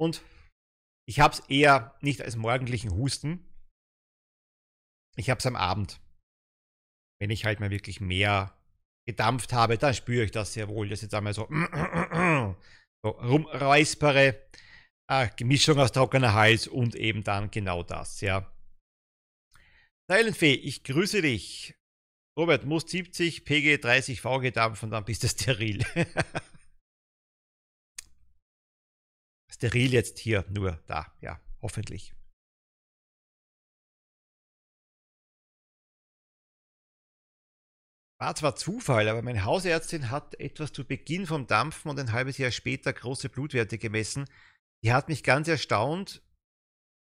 [0.00, 0.22] Und
[1.06, 3.44] ich habe es eher nicht als morgendlichen Husten.
[5.16, 6.00] Ich habe es am Abend.
[7.20, 8.56] Wenn ich halt mal wirklich mehr
[9.06, 10.88] gedampft habe, dann spüre ich das sehr wohl.
[10.88, 11.48] Das ist jetzt einmal so,
[13.04, 14.48] so rumräuspere,
[15.10, 18.50] äh, Mischung aus trockener Hals und eben dann genau das, ja.
[20.10, 21.74] Silentfee, ich grüße dich.
[22.40, 25.84] Robert, muss 70 PG 30 V gedampfen, dann bist du steril.
[29.52, 32.14] steril jetzt hier nur da, ja, hoffentlich.
[38.18, 42.38] War zwar Zufall, aber meine Hausärztin hat etwas zu Beginn vom Dampfen und ein halbes
[42.38, 44.24] Jahr später große Blutwerte gemessen.
[44.82, 46.22] Die hat mich ganz erstaunt,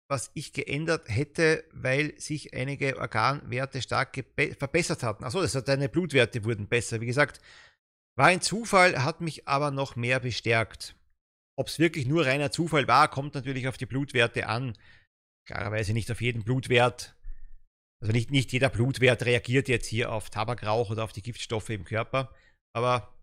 [0.10, 4.15] was ich geändert hätte, weil sich einige Organwerte stark
[4.58, 5.24] verbessert hatten.
[5.24, 7.00] Achso, hat deine Blutwerte wurden besser.
[7.00, 7.39] Wie gesagt,
[8.17, 10.95] war ein Zufall, hat mich aber noch mehr bestärkt.
[11.58, 14.78] Ob es wirklich nur reiner Zufall war, kommt natürlich auf die Blutwerte an.
[15.48, 17.15] Klarerweise nicht auf jeden Blutwert.
[18.02, 21.84] Also nicht, nicht jeder Blutwert reagiert jetzt hier auf Tabakrauch oder auf die Giftstoffe im
[21.84, 22.34] Körper,
[22.74, 23.13] aber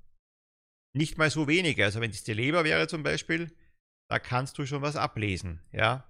[0.95, 1.85] nicht mal so wenige.
[1.85, 3.51] Also wenn es die Leber wäre zum Beispiel,
[4.11, 6.07] da kannst du schon was ablesen, ja.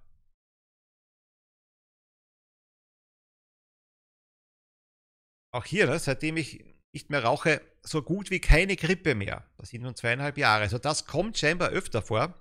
[5.56, 9.48] Auch hier, ne, seitdem ich nicht mehr rauche, so gut wie keine Grippe mehr.
[9.56, 10.64] Das sind nun zweieinhalb Jahre.
[10.64, 12.34] Also das kommt scheinbar öfter vor.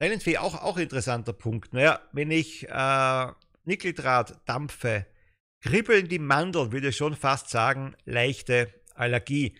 [0.00, 1.72] Silent auch, auch interessanter Punkt.
[1.72, 5.06] Naja, wenn ich äh, Nickeldraht dampfe,
[5.60, 9.56] kribbeln die Mandeln, würde ich schon fast sagen, leichte Allergie.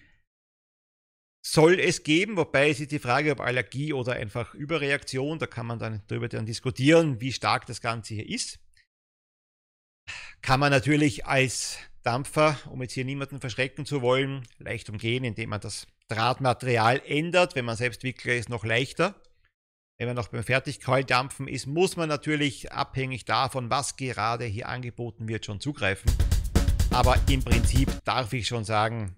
[1.50, 5.64] Soll es geben, wobei es ist die Frage, ob Allergie oder einfach Überreaktion, da kann
[5.64, 8.58] man dann darüber dann diskutieren, wie stark das Ganze hier ist.
[10.42, 15.48] Kann man natürlich als Dampfer, um jetzt hier niemanden verschrecken zu wollen, leicht umgehen, indem
[15.48, 17.54] man das Drahtmaterial ändert.
[17.54, 19.14] Wenn man Selbstwickler ist, noch leichter.
[19.96, 25.28] Wenn man noch beim Fertigkeuldampfen ist, muss man natürlich abhängig davon, was gerade hier angeboten
[25.28, 26.12] wird, schon zugreifen.
[26.90, 29.16] Aber im Prinzip darf ich schon sagen,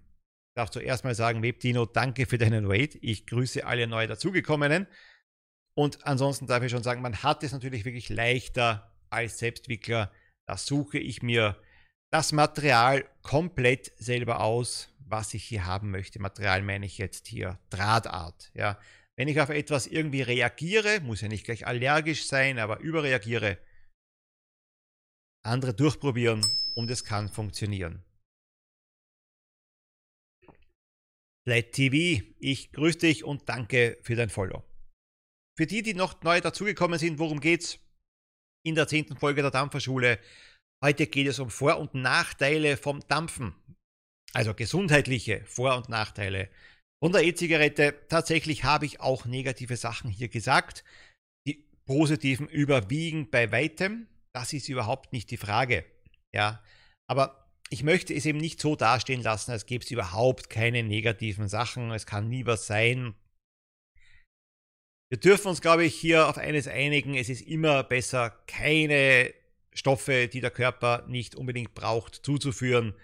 [0.54, 2.98] darf zuerst mal sagen, Webdino, danke für deinen Raid.
[3.02, 4.86] Ich grüße alle neu dazugekommenen.
[5.74, 10.12] Und ansonsten darf ich schon sagen, man hat es natürlich wirklich leichter als Selbstwickler.
[10.46, 11.56] Da suche ich mir
[12.10, 16.20] das Material komplett selber aus, was ich hier haben möchte.
[16.20, 18.50] Material meine ich jetzt hier Drahtart.
[18.54, 18.78] Ja.
[19.16, 23.58] Wenn ich auf etwas irgendwie reagiere, muss ja nicht gleich allergisch sein, aber überreagiere,
[25.42, 28.04] andere durchprobieren und es kann funktionieren.
[31.50, 34.62] Flat TV, ich grüße dich und danke für dein Follow.
[35.58, 37.80] Für die, die noch neu dazugekommen sind, worum geht's?
[38.64, 40.20] In der zehnten Folge der Dampferschule.
[40.84, 43.52] Heute geht es um Vor- und Nachteile vom Dampfen.
[44.32, 46.50] Also gesundheitliche Vor- und Nachteile
[47.02, 48.06] von der E-Zigarette.
[48.08, 50.84] Tatsächlich habe ich auch negative Sachen hier gesagt.
[51.48, 54.06] Die positiven überwiegen bei weitem.
[54.32, 55.84] Das ist überhaupt nicht die Frage.
[56.32, 56.62] Ja,
[57.08, 57.39] aber
[57.72, 61.92] ich möchte es eben nicht so dastehen lassen, als gäbe es überhaupt keine negativen Sachen.
[61.92, 63.14] Es kann nie was sein.
[65.08, 67.14] Wir dürfen uns, glaube ich, hier auf eines einigen.
[67.14, 69.32] Es ist immer besser, keine
[69.72, 72.94] Stoffe, die der Körper nicht unbedingt braucht, zuzuführen.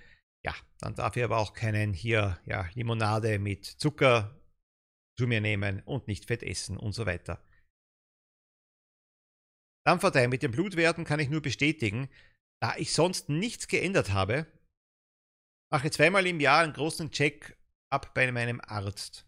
[0.45, 4.41] Ja, dann darf ich aber auch keinen hier ja, Limonade mit Zucker
[5.17, 7.41] zu mir nehmen und nicht Fett essen und so weiter.
[9.87, 12.09] Dampfverteilung mit den Blutwerten kann ich nur bestätigen,
[12.61, 14.47] da ich sonst nichts geändert habe,
[15.71, 19.27] mache zweimal im Jahr einen großen Check-up bei meinem Arzt.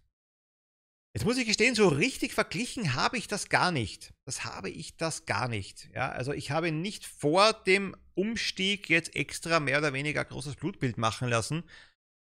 [1.14, 4.12] Jetzt muss ich gestehen, so richtig verglichen habe ich das gar nicht.
[4.24, 5.88] Das habe ich das gar nicht.
[5.94, 10.98] Ja, also ich habe nicht vor dem Umstieg jetzt extra mehr oder weniger großes Blutbild
[10.98, 11.64] machen lassen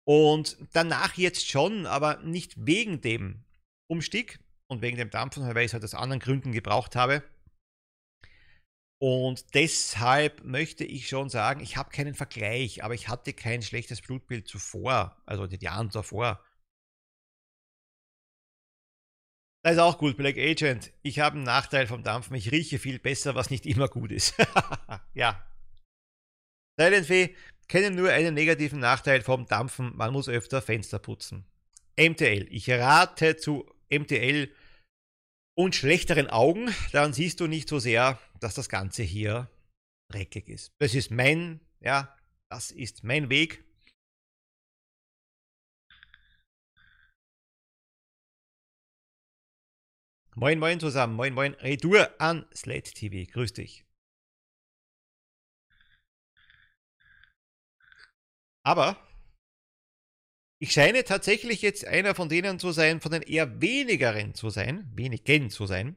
[0.08, 3.44] und danach jetzt schon, aber nicht wegen dem
[3.88, 7.22] Umstieg und wegen dem Dampfen, weil ich es halt aus anderen Gründen gebraucht habe.
[8.98, 14.00] Und deshalb möchte ich schon sagen, ich habe keinen Vergleich, aber ich hatte kein schlechtes
[14.00, 16.42] Blutbild zuvor, also die Jahren davor.
[19.62, 20.92] Das ist auch gut, Black Agent.
[21.02, 22.36] Ich habe einen Nachteil vom Dampfen.
[22.36, 24.34] Ich rieche viel besser, was nicht immer gut ist.
[25.14, 25.44] ja.
[26.78, 27.34] Silent Fee
[27.66, 29.96] kennen nur einen negativen Nachteil vom Dampfen.
[29.96, 31.44] Man muss öfter Fenster putzen.
[31.98, 32.46] MTL.
[32.50, 34.50] Ich rate zu MTL
[35.56, 36.72] und schlechteren Augen.
[36.92, 39.50] Daran siehst du nicht so sehr, dass das Ganze hier
[40.08, 40.72] dreckig ist.
[40.78, 42.16] Das ist mein, ja,
[42.48, 43.64] das ist mein Weg.
[50.34, 51.16] Moin, moin zusammen.
[51.16, 51.54] Moin, moin.
[51.54, 53.30] Retour an Slate TV.
[53.32, 53.86] Grüß dich.
[58.62, 59.05] Aber
[60.58, 64.90] ich scheine tatsächlich jetzt einer von denen zu sein, von den eher wenigeren zu sein,
[64.94, 65.96] wenigen zu sein,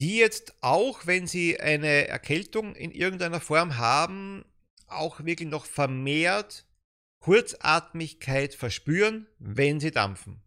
[0.00, 4.44] die jetzt auch, wenn sie eine Erkältung in irgendeiner Form haben,
[4.86, 6.66] auch wirklich noch vermehrt
[7.20, 10.40] Kurzatmigkeit verspüren, wenn sie dampfen.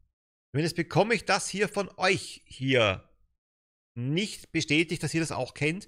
[0.51, 3.09] Zumindest bekomme ich das hier von euch hier
[3.93, 5.87] nicht bestätigt, dass ihr das auch kennt.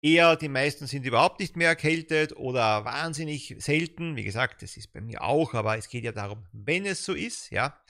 [0.00, 4.14] Eher die meisten sind überhaupt nicht mehr erkältet oder wahnsinnig selten.
[4.14, 7.14] Wie gesagt, das ist bei mir auch, aber es geht ja darum, wenn es so
[7.14, 7.80] ist, ja.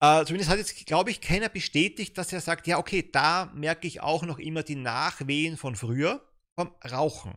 [0.00, 3.86] Äh, zumindest hat jetzt, glaube ich, keiner bestätigt, dass er sagt, ja, okay, da merke
[3.86, 6.24] ich auch noch immer die Nachwehen von früher
[6.58, 7.34] vom Rauchen.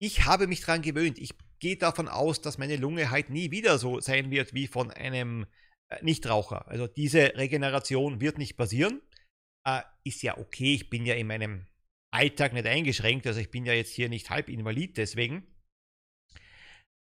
[0.00, 1.18] Ich habe mich daran gewöhnt.
[1.18, 4.90] Ich gehe davon aus, dass meine Lunge halt nie wieder so sein wird wie von
[4.90, 5.46] einem
[5.88, 6.66] äh, Nichtraucher.
[6.68, 9.02] Also diese Regeneration wird nicht passieren.
[9.64, 11.66] Äh, ist ja okay, ich bin ja in meinem
[12.16, 15.46] Alltag nicht eingeschränkt, also ich bin ja jetzt hier nicht halb invalid deswegen.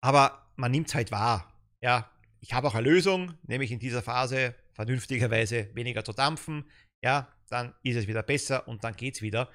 [0.03, 1.53] Aber man nimmt es halt wahr.
[1.81, 6.65] Ja, ich habe auch eine Lösung, nämlich in dieser Phase vernünftigerweise weniger zu dampfen.
[7.05, 9.51] Ja, dann ist es wieder besser und dann geht es wieder.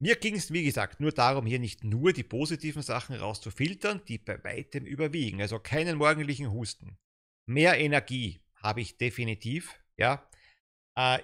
[0.00, 4.18] Mir ging es, wie gesagt, nur darum, hier nicht nur die positiven Sachen rauszufiltern, die
[4.18, 5.40] bei weitem überwiegen.
[5.40, 6.98] Also keinen morgendlichen Husten.
[7.46, 9.78] Mehr Energie habe ich definitiv.
[9.96, 10.28] Ja,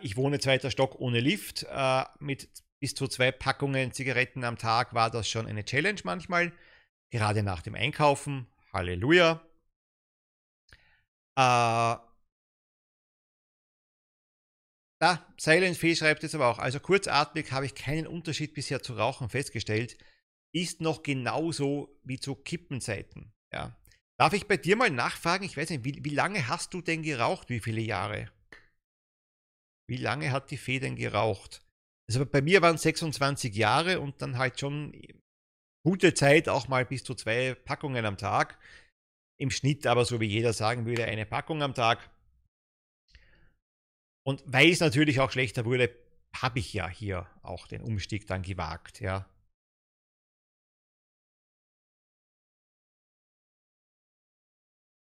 [0.01, 1.65] ich wohne zweiter Stock ohne Lift.
[1.65, 2.49] Äh, mit
[2.81, 6.53] bis zu zwei Packungen Zigaretten am Tag war das schon eine Challenge manchmal.
[7.11, 8.47] Gerade nach dem Einkaufen.
[8.73, 9.41] Halleluja.
[11.37, 11.97] Äh,
[15.01, 18.95] da, Silent Fee schreibt jetzt aber auch, also kurzatmig habe ich keinen Unterschied bisher zu
[18.95, 19.97] Rauchen festgestellt,
[20.53, 23.33] ist noch genauso wie zu Kippenzeiten.
[23.53, 23.77] Ja.
[24.17, 27.05] Darf ich bei dir mal nachfragen, ich weiß nicht, wie, wie lange hast du denn
[27.05, 28.29] geraucht, wie viele Jahre?
[29.89, 31.63] Wie lange hat die Fee denn geraucht?
[32.09, 34.93] Also bei mir waren es 26 Jahre und dann halt schon
[35.85, 38.59] gute Zeit, auch mal bis zu zwei Packungen am Tag.
[39.41, 42.11] Im Schnitt aber, so wie jeder sagen würde, eine Packung am Tag.
[44.27, 45.95] Und weil es natürlich auch schlechter wurde,
[46.35, 49.27] habe ich ja hier auch den Umstieg dann gewagt, ja.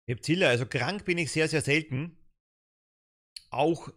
[0.08, 2.18] Pepzilla, also krank bin ich sehr, sehr selten.
[3.50, 3.90] Auch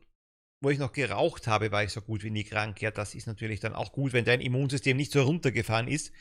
[0.63, 2.81] wo ich noch geraucht habe, war ich so gut wie nie krank.
[2.83, 6.13] Ja, das ist natürlich dann auch gut, wenn dein Immunsystem nicht so runtergefahren ist.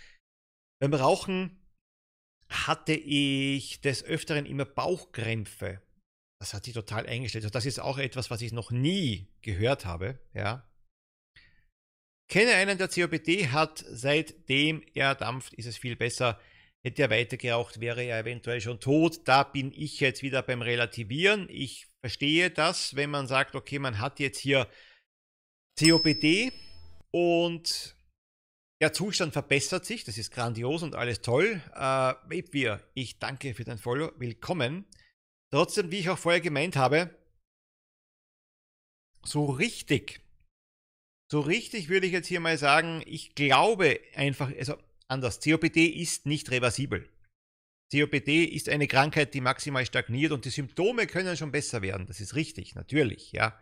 [0.81, 1.59] Beim Rauchen
[2.47, 5.81] hatte ich des Öfteren immer Bauchkrämpfe.
[6.39, 7.43] Das hat sich total eingestellt.
[7.43, 10.19] Also das ist auch etwas, was ich noch nie gehört habe.
[10.33, 10.65] Ja.
[12.29, 16.39] Kenne einen, der COPD hat, seitdem er dampft, ist es viel besser.
[16.81, 19.27] Hätte er weiter geraucht, wäre er eventuell schon tot.
[19.27, 21.47] Da bin ich jetzt wieder beim Relativieren.
[21.49, 24.67] Ich verstehe das, wenn man sagt, okay, man hat jetzt hier
[25.79, 26.51] COPD
[27.11, 27.95] und
[28.81, 30.03] der Zustand verbessert sich.
[30.03, 31.61] Das ist grandios und alles toll.
[31.75, 34.11] Äh, ich danke für dein Follow.
[34.17, 34.85] Willkommen.
[35.51, 37.15] Trotzdem, wie ich auch vorher gemeint habe,
[39.25, 40.21] so richtig,
[41.29, 45.39] so richtig würde ich jetzt hier mal sagen, ich glaube einfach, also anders.
[45.41, 47.09] COPD ist nicht reversibel.
[47.91, 52.05] COPD ist eine Krankheit, die maximal stagniert und die Symptome können schon besser werden.
[52.05, 53.59] Das ist richtig, natürlich, ja.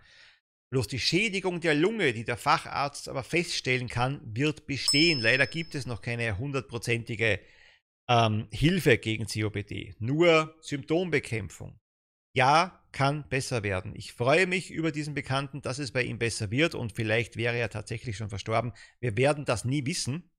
[0.69, 5.19] Bloß die Schädigung der Lunge, die der Facharzt aber feststellen kann, wird bestehen.
[5.19, 7.39] Leider gibt es noch keine hundertprozentige
[8.09, 9.95] ähm, Hilfe gegen COPD.
[9.99, 11.79] Nur Symptombekämpfung.
[12.35, 13.95] Ja, kann besser werden.
[13.95, 17.57] Ich freue mich über diesen Bekannten, dass es bei ihm besser wird und vielleicht wäre
[17.57, 18.73] er tatsächlich schon verstorben.
[18.99, 20.29] Wir werden das nie wissen.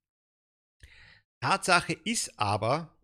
[1.40, 2.98] Tatsache ist aber,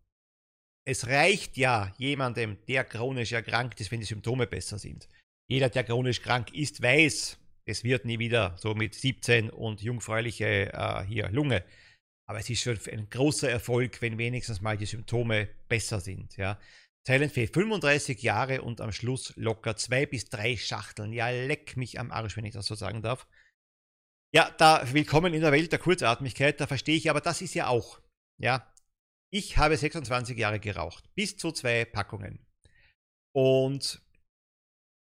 [0.85, 5.09] es reicht ja jemandem, der chronisch erkrankt ist, wenn die Symptome besser sind.
[5.49, 10.73] Jeder, der chronisch krank ist, weiß, es wird nie wieder so mit 17 und jungfräuliche
[10.73, 11.65] äh, hier Lunge.
[12.27, 16.37] Aber es ist schon ein großer Erfolg, wenn wenigstens mal die Symptome besser sind.
[16.37, 16.59] Ja.
[17.07, 21.13] Silent Fee, 35 Jahre und am Schluss locker zwei bis drei Schachteln.
[21.13, 23.27] Ja, leck mich am Arsch, wenn ich das so sagen darf.
[24.35, 27.69] Ja, da willkommen in der Welt der Kurzatmigkeit, da verstehe ich, aber das ist ja
[27.69, 28.01] auch
[28.39, 28.67] ja,
[29.33, 32.45] ich habe 26 Jahre geraucht, bis zu zwei Packungen.
[33.35, 34.01] Und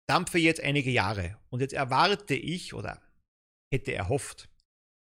[0.08, 1.38] dampfe jetzt einige Jahre.
[1.50, 3.00] Und jetzt erwarte ich oder
[3.72, 4.48] hätte erhofft,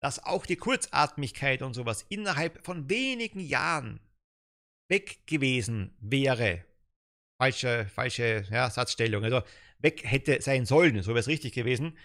[0.01, 3.99] dass auch die Kurzatmigkeit und sowas innerhalb von wenigen Jahren
[4.89, 6.65] weg gewesen wäre.
[7.41, 9.23] Falsche, falsche ja, Satzstellung.
[9.23, 9.41] Also
[9.79, 11.97] weg hätte sein sollen, so wäre es richtig gewesen.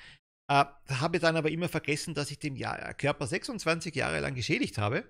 [0.51, 4.79] Äh, habe dann aber immer vergessen, dass ich den Jahr, Körper 26 Jahre lang geschädigt
[4.79, 5.05] habe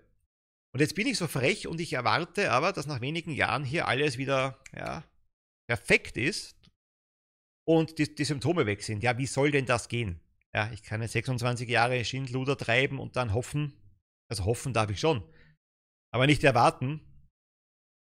[0.74, 3.86] und jetzt bin ich so frech und ich erwarte aber, dass nach wenigen Jahren hier
[3.86, 5.04] alles wieder ja,
[5.68, 6.56] perfekt ist
[7.64, 9.04] und die, die, Symptome weg sind.
[9.04, 10.20] Ja, wie soll denn das gehen?
[10.52, 13.72] Ja, ich kann jetzt 26 Jahre Schindluder treiben und dann hoffen,
[14.28, 15.22] also hoffen darf ich schon,
[16.12, 17.00] aber nicht erwarten,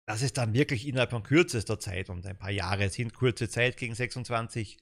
[0.06, 3.78] dass es dann wirklich innerhalb von kürzester Zeit und ein paar Jahre sind kurze Zeit
[3.78, 4.78] gegen 26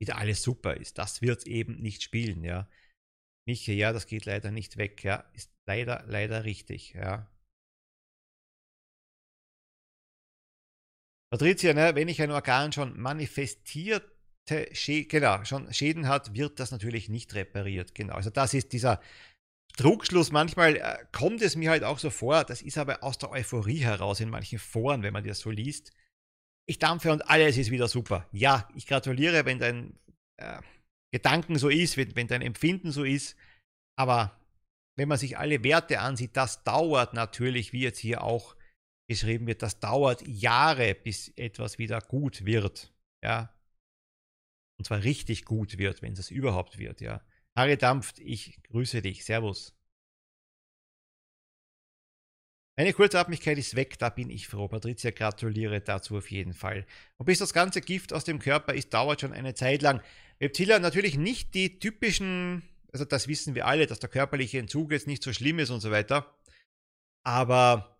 [0.00, 0.98] wieder alles super ist.
[0.98, 2.68] Das wird eben nicht spielen, ja.
[3.48, 5.28] Miche, ja, das geht leider nicht weg, ja.
[5.34, 7.28] Ist leider, leider richtig, ja.
[11.32, 16.72] Patricia, ne, wenn ich ein Organ schon manifestierte Schäden, genau, schon Schäden hat, wird das
[16.72, 17.94] natürlich nicht repariert.
[17.94, 18.14] Genau.
[18.14, 19.00] Also das ist dieser
[19.76, 20.32] Trugschluss.
[20.32, 23.78] Manchmal äh, kommt es mir halt auch so vor, das ist aber aus der Euphorie
[23.78, 25.92] heraus in manchen Foren, wenn man das so liest.
[26.66, 28.28] Ich dampfe und alles ist wieder super.
[28.32, 30.00] Ja, ich gratuliere, wenn dein
[30.36, 30.60] äh,
[31.12, 33.36] Gedanken so ist, wenn, wenn dein Empfinden so ist.
[33.96, 34.39] Aber
[34.96, 38.56] wenn man sich alle Werte ansieht, das dauert natürlich, wie jetzt hier auch
[39.08, 42.92] geschrieben wird, das dauert Jahre, bis etwas wieder gut wird.
[43.24, 43.54] Ja.
[44.78, 47.22] Und zwar richtig gut wird, wenn es überhaupt wird, ja.
[47.56, 49.24] Harry Dampft, ich grüße dich.
[49.24, 49.76] Servus.
[52.80, 54.66] Meine Kurzatmigkeit ist weg, da bin ich froh.
[54.66, 56.86] Patricia, gratuliere dazu auf jeden Fall.
[57.18, 60.00] Und bis das ganze Gift aus dem Körper ist, dauert schon eine Zeit lang.
[60.40, 65.06] Reptilia natürlich nicht die typischen, also das wissen wir alle, dass der körperliche Entzug jetzt
[65.06, 66.34] nicht so schlimm ist und so weiter.
[67.24, 67.98] Aber,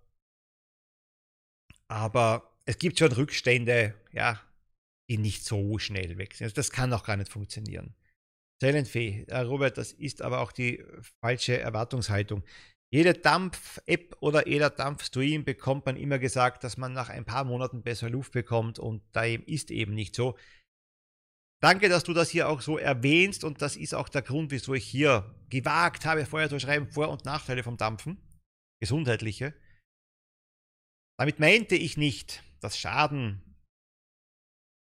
[1.89, 4.41] aber es gibt schon Rückstände, ja,
[5.09, 6.47] die nicht so schnell weg sind.
[6.47, 7.95] Also das kann auch gar nicht funktionieren.
[8.61, 10.85] Silent Fee, äh, Robert, das ist aber auch die
[11.21, 12.45] falsche Erwartungshaltung.
[12.93, 17.83] Jede Dampf-App oder jeder Dampf-Stream bekommt man immer gesagt, dass man nach ein paar Monaten
[17.83, 20.37] besser Luft bekommt und da ist eben nicht so.
[21.63, 24.73] Danke, dass du das hier auch so erwähnst und das ist auch der Grund, wieso
[24.73, 28.17] ich hier gewagt habe, vorher zu schreiben, Vor- und Nachteile vom Dampfen,
[28.81, 29.53] gesundheitliche.
[31.19, 33.43] Damit meinte ich nicht, dass Schaden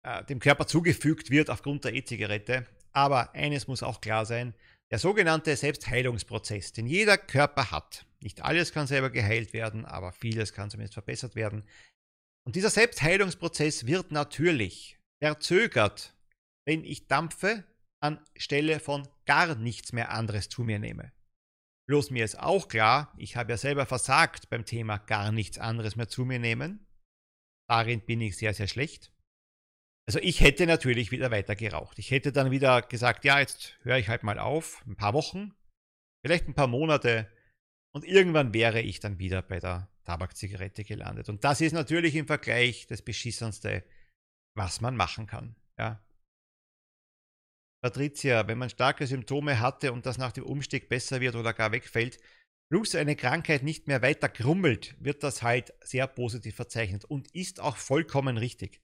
[0.07, 4.55] äh, dem Körper zugefügt wird aufgrund der E-Zigarette, aber eines muss auch klar sein,
[4.93, 8.07] der sogenannte Selbstheilungsprozess, den jeder Körper hat.
[8.21, 11.65] Nicht alles kann selber geheilt werden, aber vieles kann zumindest verbessert werden.
[12.47, 16.15] Und dieser Selbstheilungsprozess wird natürlich verzögert
[16.67, 17.65] wenn ich dampfe
[18.03, 21.13] anstelle von gar nichts mehr anderes zu mir nehme.
[21.89, 25.97] Bloß mir ist auch klar, ich habe ja selber versagt beim Thema gar nichts anderes
[25.97, 26.87] mehr zu mir nehmen.
[27.69, 29.13] Darin bin ich sehr, sehr schlecht.
[30.07, 31.99] Also ich hätte natürlich wieder weiter geraucht.
[31.99, 35.55] Ich hätte dann wieder gesagt, ja, jetzt höre ich halt mal auf, ein paar Wochen,
[36.25, 37.31] vielleicht ein paar Monate
[37.95, 41.29] und irgendwann wäre ich dann wieder bei der Tabakzigarette gelandet.
[41.29, 43.85] Und das ist natürlich im Vergleich das Beschissenste,
[44.57, 45.57] was man machen kann.
[45.79, 46.03] Ja.
[47.83, 51.73] Patricia, wenn man starke Symptome hatte und das nach dem Umstieg besser wird oder gar
[51.73, 52.21] wegfällt,
[52.71, 57.61] plus eine Krankheit nicht mehr weiter krummelt, wird das halt sehr positiv verzeichnet und ist
[57.61, 58.81] auch vollkommen richtig.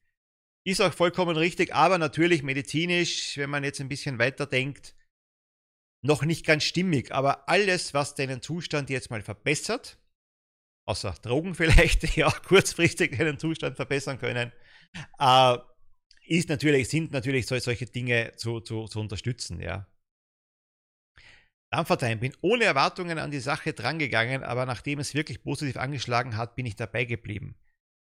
[0.67, 4.95] Ist auch vollkommen richtig, aber natürlich medizinisch, wenn man jetzt ein bisschen weiter denkt,
[6.05, 7.13] noch nicht ganz stimmig.
[7.13, 9.99] Aber alles, was deinen Zustand jetzt mal verbessert,
[10.87, 14.53] außer Drogen vielleicht, die auch kurzfristig deinen Zustand verbessern können,
[15.19, 15.59] äh,
[16.29, 19.87] ist natürlich, sind natürlich solche Dinge zu, zu, zu unterstützen, ja.
[21.71, 26.57] Dampfertime, bin ohne Erwartungen an die Sache drangegangen, aber nachdem es wirklich positiv angeschlagen hat,
[26.57, 27.57] bin ich dabei geblieben.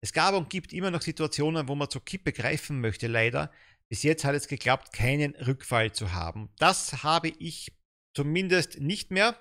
[0.02, 3.50] Es gab und gibt immer noch Situationen, wo man zur Kippe greifen möchte, leider.
[3.88, 6.50] Bis jetzt hat es geklappt, keinen Rückfall zu haben.
[6.58, 7.72] Das habe ich
[8.14, 9.36] zumindest nicht mehr.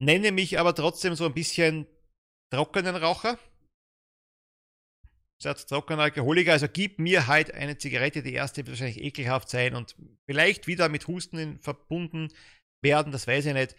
[0.00, 1.86] Nenne mich aber trotzdem so ein bisschen
[2.52, 3.38] trockenen Raucher.
[5.40, 6.52] Statt trockener Alkoholiker.
[6.52, 8.22] Also gib mir halt eine Zigarette.
[8.22, 12.32] Die erste wird wahrscheinlich ekelhaft sein und vielleicht wieder mit Husten verbunden
[12.82, 13.12] werden.
[13.12, 13.76] Das weiß ich nicht.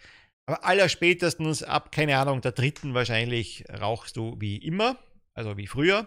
[0.48, 4.98] Aber allerspätestens ab, keine Ahnung, der dritten wahrscheinlich rauchst du wie immer,
[5.34, 6.06] also wie früher.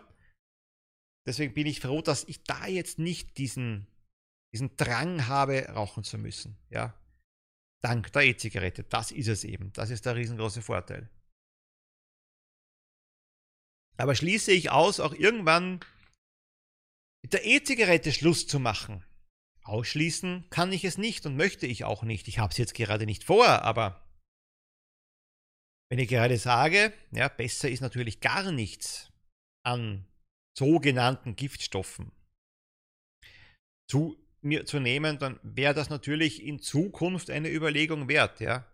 [1.28, 3.88] Deswegen bin ich froh, dass ich da jetzt nicht diesen,
[4.54, 6.58] diesen Drang habe, rauchen zu müssen.
[6.70, 6.94] Ja.
[7.84, 8.84] Dank der E-Zigarette.
[8.84, 9.72] Das ist es eben.
[9.74, 11.10] Das ist der riesengroße Vorteil.
[14.00, 15.82] Aber schließe ich aus, auch irgendwann
[17.22, 19.04] mit der E-Zigarette Schluss zu machen.
[19.64, 22.28] Ausschließen kann ich es nicht und möchte ich auch nicht.
[22.28, 24.08] Ich habe es jetzt gerade nicht vor, aber
[25.92, 29.12] wenn ich gerade sage, ja, besser ist natürlich gar nichts
[29.66, 30.06] an
[30.58, 32.12] sogenannten Giftstoffen
[33.90, 38.66] zu mir zu nehmen, dann wäre das natürlich in Zukunft eine Überlegung wert, ja.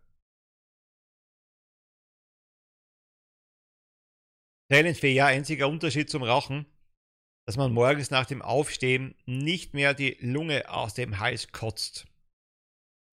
[4.71, 6.65] Silent Fee, ja, einziger Unterschied zum Rauchen,
[7.47, 12.07] dass man morgens nach dem Aufstehen nicht mehr die Lunge aus dem Hals kotzt.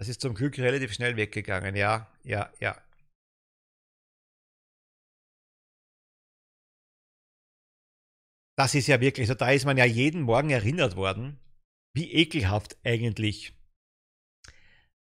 [0.00, 2.80] Das ist zum Glück relativ schnell weggegangen, ja, ja, ja.
[8.58, 11.38] Das ist ja wirklich so, da ist man ja jeden Morgen erinnert worden,
[11.94, 13.54] wie ekelhaft eigentlich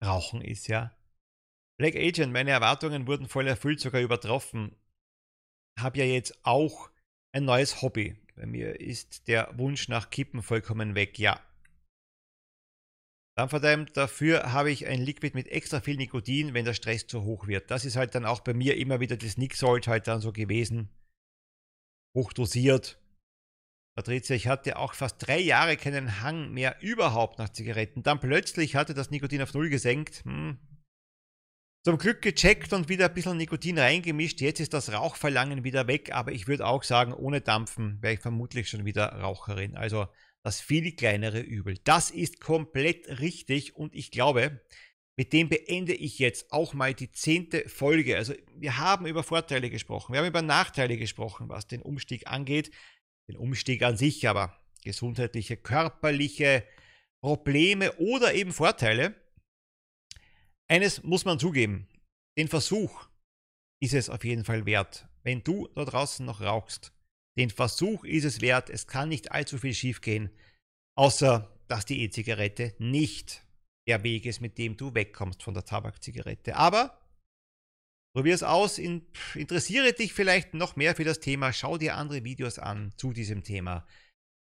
[0.04, 0.96] Rauchen ist, ja.
[1.78, 4.76] Black Agent, meine Erwartungen wurden voll erfüllt, sogar übertroffen.
[5.82, 6.90] Hab ja jetzt auch
[7.32, 8.16] ein neues Hobby.
[8.36, 11.42] Bei mir ist der Wunsch nach Kippen vollkommen weg, ja.
[13.38, 17.24] Dann verdammt, dafür habe ich ein Liquid mit extra viel Nikotin, wenn der Stress zu
[17.24, 17.72] hoch wird.
[17.72, 20.90] Das ist halt dann auch bei mir immer wieder das Salt halt dann so gewesen.
[22.18, 23.00] Hochdosiert.
[23.96, 28.04] Patricia, ich hatte auch fast drei Jahre keinen Hang mehr überhaupt nach Zigaretten.
[28.04, 30.24] Dann plötzlich hatte das Nikotin auf Null gesenkt.
[30.26, 30.58] Hm.
[31.84, 34.42] Zum Glück gecheckt und wieder ein bisschen Nikotin reingemischt.
[34.42, 38.20] Jetzt ist das Rauchverlangen wieder weg, aber ich würde auch sagen, ohne Dampfen wäre ich
[38.20, 39.78] vermutlich schon wieder Raucherin.
[39.78, 40.08] Also
[40.44, 41.78] das viel kleinere Übel.
[41.84, 44.62] Das ist komplett richtig und ich glaube,
[45.16, 48.18] mit dem beende ich jetzt auch mal die zehnte Folge.
[48.18, 52.72] Also wir haben über Vorteile gesprochen, wir haben über Nachteile gesprochen, was den Umstieg angeht
[53.30, 56.64] den Umstieg an sich, aber gesundheitliche, körperliche
[57.22, 59.16] Probleme oder eben Vorteile.
[60.70, 61.88] Eines muss man zugeben,
[62.38, 63.08] den Versuch
[63.82, 65.08] ist es auf jeden Fall wert.
[65.24, 66.94] Wenn du da draußen noch rauchst,
[67.38, 68.70] den Versuch ist es wert.
[68.70, 70.30] Es kann nicht allzu viel schiefgehen,
[70.96, 73.44] außer dass die E-Zigarette nicht
[73.88, 76.56] der Weg ist, mit dem du wegkommst von der Tabakzigarette.
[76.56, 77.00] Aber
[78.16, 82.58] Probier es aus, interessiere dich vielleicht noch mehr für das Thema, schau dir andere Videos
[82.58, 83.86] an zu diesem Thema.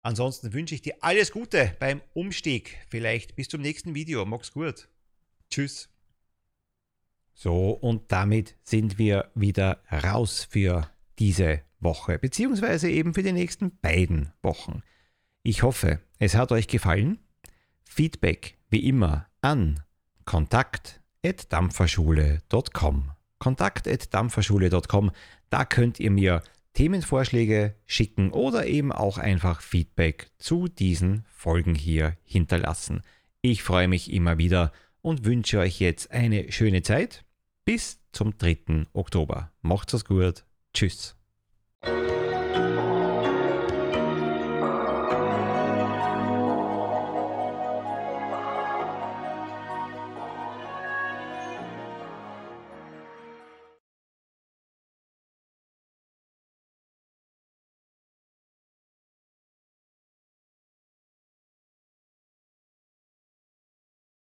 [0.03, 2.77] Ansonsten wünsche ich dir alles Gute beim Umstieg.
[2.89, 4.23] Vielleicht bis zum nächsten Video.
[4.23, 4.87] Mach's gut.
[5.49, 5.89] Tschüss.
[7.35, 13.77] So, und damit sind wir wieder raus für diese Woche, beziehungsweise eben für die nächsten
[13.79, 14.81] beiden Wochen.
[15.43, 17.19] Ich hoffe, es hat euch gefallen.
[17.83, 19.83] Feedback wie immer an
[20.25, 25.11] kontakt.dampferschule.com kontakt.dampferschule.com.
[25.49, 26.41] Da könnt ihr mir
[26.73, 33.01] Themenvorschläge schicken oder eben auch einfach Feedback zu diesen Folgen hier hinterlassen.
[33.41, 34.71] Ich freue mich immer wieder
[35.01, 37.24] und wünsche euch jetzt eine schöne Zeit.
[37.65, 38.85] Bis zum 3.
[38.93, 39.51] Oktober.
[39.63, 40.45] Macht's es gut.
[40.75, 41.14] Tschüss.